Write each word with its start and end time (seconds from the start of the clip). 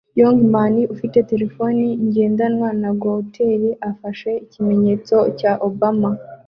Yong 0.19 0.39
man 0.53 0.75
ufite 0.93 1.17
terefone 1.31 1.83
ngendanwa 2.07 2.69
na 2.81 2.89
goatee 3.01 3.69
afashe 3.91 4.31
ikimenyetso 4.45 5.15
cya 5.39 5.51
Obama 5.67 6.09